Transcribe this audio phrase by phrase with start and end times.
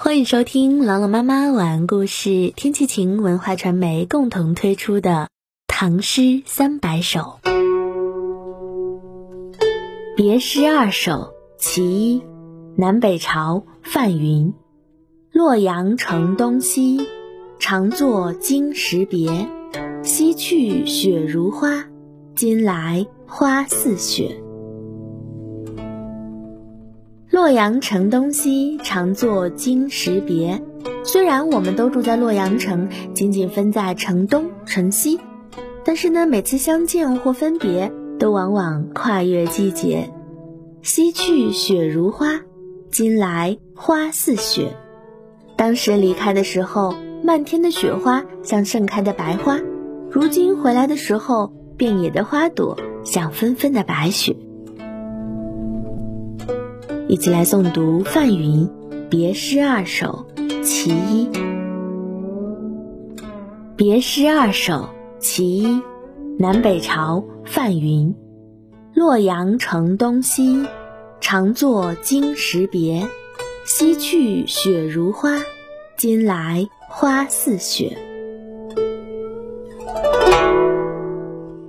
[0.00, 5.10] 欢迎收听朗朗妈妈晚安故事，天气晴文化传媒共同推出的
[5.66, 7.40] 《唐诗三百首》。
[10.14, 11.82] 别诗二首其
[12.14, 12.22] 一，
[12.76, 14.54] 南北朝范云。
[15.32, 17.04] 洛阳城东西，
[17.58, 19.48] 常作经时别。
[20.04, 21.86] 西去雪如花，
[22.36, 24.40] 今来花似雪。
[27.38, 30.60] 洛阳城东西，常作经时别。
[31.04, 35.20] 虽然我们都住在洛阳城，仅仅分在城东城西，
[35.84, 40.10] 但是呢，每次相见或分别，都往往跨越季节。
[40.82, 42.40] 西去雪如花，
[42.90, 44.76] 今来花似雪。
[45.56, 49.60] 当时离开的时候，漫天的雪花像盛开的白花；
[50.10, 54.34] 如今回来的时候，遍野的花朵像纷纷的白雪。
[57.08, 58.68] 一起来诵读范云
[59.08, 60.26] 《别诗二首·
[60.62, 61.26] 其一》。
[63.74, 65.80] 别诗二首其一，
[66.38, 68.14] 南北朝范云。
[68.92, 70.66] 洛阳城东西，
[71.18, 73.08] 常作经时别。
[73.64, 75.38] 西去雪如花，
[75.96, 77.96] 今来花似雪。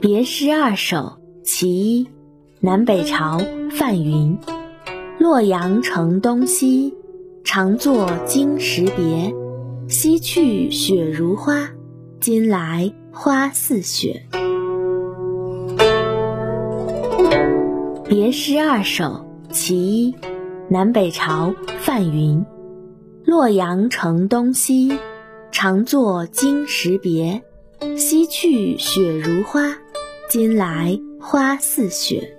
[0.01, 1.13] 别诗二首
[1.45, 2.09] 其一，
[2.59, 3.39] 南北朝
[3.71, 4.37] 范云。
[5.19, 6.93] 洛阳城东西，
[7.43, 9.35] 常作经时别。
[9.89, 11.69] 西去雪如花，
[12.21, 14.23] 今来花似雪。
[18.07, 20.15] 别诗二首其一，
[20.69, 22.45] 南北朝范云。
[23.25, 24.97] 洛阳城东西，
[25.51, 27.41] 常作经时别。
[27.97, 29.75] 西去雪如花，
[30.29, 32.38] 今来花似雪。